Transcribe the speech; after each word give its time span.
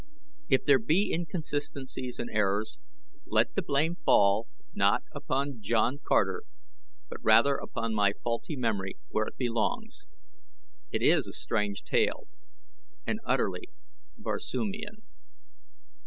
If 0.49 0.65
there 0.65 0.79
be 0.79 1.11
inconsistencies 1.13 2.17
and 2.17 2.27
errors, 2.31 2.79
let 3.27 3.53
the 3.53 3.61
blame 3.61 3.97
fall 4.03 4.47
not 4.73 5.03
upon 5.11 5.59
John 5.61 5.99
Carter, 6.03 6.41
but 7.07 7.19
rather 7.23 7.57
upon 7.57 7.93
my 7.93 8.13
faulty 8.23 8.55
memory, 8.55 8.97
where 9.09 9.27
it 9.27 9.37
belongs. 9.37 10.07
It 10.91 11.03
is 11.03 11.27
a 11.27 11.33
strange 11.33 11.83
tale 11.83 12.25
and 13.05 13.19
utterly 13.23 13.67
Barsoomian. 14.17 15.03